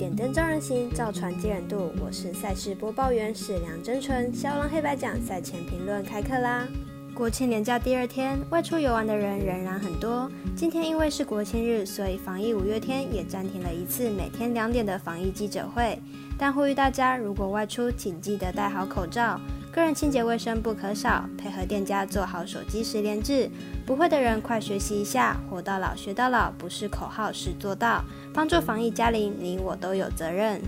[0.00, 1.92] 点灯照人行，造船接人度。
[2.02, 4.34] 我是赛事播报员史梁真纯。
[4.34, 6.66] 肖郎黑白奖赛前评论开课啦！
[7.14, 10.26] 国庆连假第二天，外出游玩的人仍然很多。
[10.56, 15.98] 今天因为是国庆日，所以防疫五月天也暂停了一次每天两点的防疫记者会。
[16.38, 19.38] 但呼吁大家，如果外出，请记得戴好口罩。
[19.72, 23.48] 个人清洁卫生不可少，配合店家做好手机十连制。
[23.86, 28.04] 不会的人快学习一下，活到老学到老不是口号，是做到。
[28.34, 30.60] 帮助防疫加零，你我都有责任。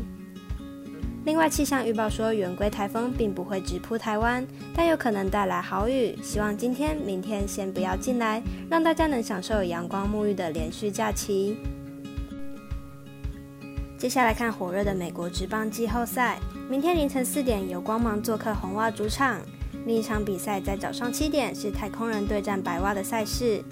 [1.24, 6.16] 另外，气象预报说，圆规台风并不会直扑台湾，但有可能带来豪雨。
[6.22, 11.58] 希望今天、明天先不要进来，让大家能享受阳光沐浴的连续假期。
[13.98, 16.38] 接下来看火热的美国职棒季后赛。
[16.68, 19.38] 明天凌晨四点，由光芒做客红袜主场。
[19.84, 23.62] 另一场比赛在早上七点，是太空人对战白袜的赛事。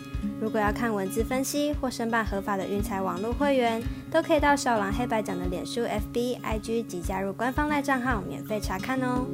[0.41, 9.25] 如果要看文字分析或申办合法的运彩网络会员，都可以到小狼黑白奖的脸书、FB、IG 及加入官方赖账号免费查看哦。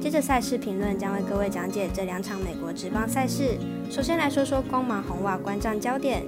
[0.00, 3.58] 接着赛事评论将为各位讲解这两场美国职棒赛事。
[3.90, 6.22] 首先来说说光芒红袜观战焦点。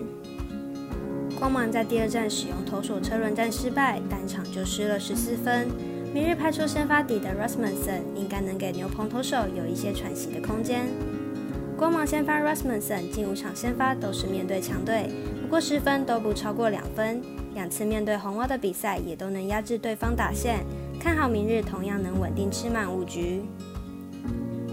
[1.38, 5.68] 光芒在第二站使用投手车轮战失败，单场就失了十四分。
[6.16, 10.86] 明日派出先发底的 Rasmussen，应该能给牛棚投手有一些喘息的空间。
[11.76, 15.10] 光芒先发 Rasmussen 近五场先发都是面对强队，
[15.42, 17.20] 不过失分都不超过两分。
[17.52, 20.64] 两次面对红袜的比赛也都能压制对方打线，
[20.98, 23.42] 看好明日同样能稳定吃满五局。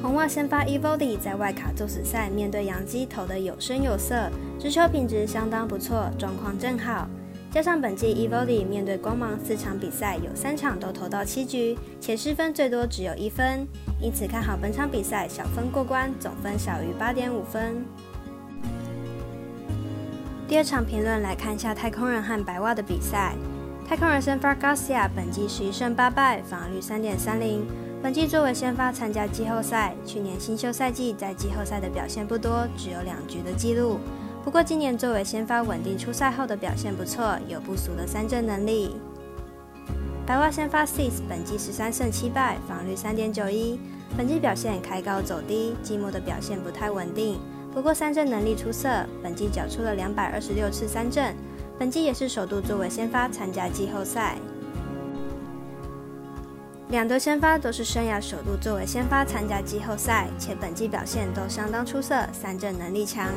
[0.02, 7.06] 红袜先发 Evody 在外卡作死赛面对洋基投得有声有色，直球品质相当不错，状况正好。
[7.54, 13.68] 加上本季 Evoli 面对光芒四场比赛，有三场都投到七局，且失分最多只有一分，
[14.02, 17.86] 因此看好本场比赛小分过关，总分小于八点五分。
[20.48, 23.36] 第二场评论来看一下太空人和白袜的比赛。
[23.88, 27.64] 太空人先发 Garcia 本季十一胜八败，防率三点三零。
[28.02, 34.00] 本季作为先发参加季后赛，去年新秀赛季在季后赛的表现不多，只有两局的记录。
[34.44, 38.98] 不过今年作为先发稳定出赛后的表现不错，有不俗的三振能力。
[40.26, 43.80] 白袜先发 Sis 本季十三胜七败，防率三点九一。
[44.18, 47.40] 本季表现开高走低，季末的表现不太稳定。
[47.74, 48.90] 不过三振能力出色，
[49.24, 51.34] 本季缴出了两百二十六次三振。
[51.80, 54.38] 本季也是首度作为先发参加季后赛。
[56.90, 63.32] 两队先发都是生涯首度作为先发参加季后赛，且本季表现都相当出色，三振能力强。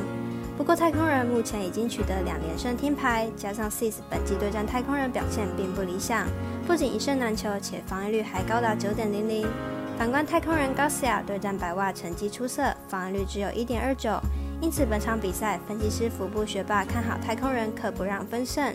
[0.57, 6.27] 不过太空人目前已经取得两连胜听牌，加上 Sis 本季对战太空人表现并不理想，
[6.65, 9.47] 不仅一胜难求，且防御率还高达九点零零。
[9.99, 14.19] 反观太空人 Garcia 对战白袜成绩出色，防御率只有一点二九，
[14.59, 18.73] 因此本场比赛分析师服部学霸看好太空人可不让分胜。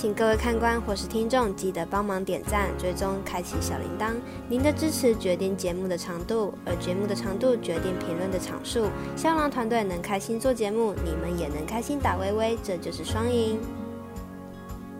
[0.00, 4.12] 请各位看官或是听众记得帮忙点赞、追踪、开启小铃铛。
[4.48, 8.86] 您的支持决定节目的长度，而节目的长度决定评论的场数。
[9.16, 13.58] 香囊团队能开心做节目，你们也能开心打微微，这就是双赢。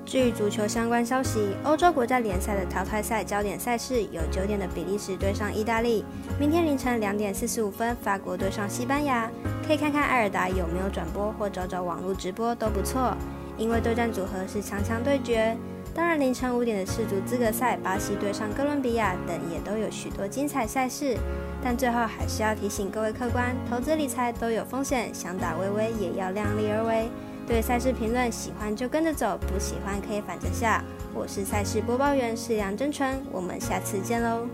[0.05, 6.05] 至于足球相关消息，欧洲国家联赛的淘汰赛焦点赛事有九点的比利时对上意大利，
[6.41, 9.31] 明天凌晨两点四十五分法国对上西班牙。
[9.65, 13.17] 可以看看艾尔达有没有转播，或找找网络直播都不错。
[13.59, 15.57] 因为对战组合是强强对决，
[15.93, 21.17] 当然凌晨五点的世足资格赛，巴西对上哥伦比亚等也都有许多精彩赛事。
[21.63, 27.09] 但最后还是要提醒各位客官，投资理财都有风险，想打微微也要量力而为。
[27.49, 30.85] 对赛事评论喜欢就跟着走，不喜欢可以反着下。
[31.13, 34.47] 我是赛事播报员是梁真纯，我们下次见喽。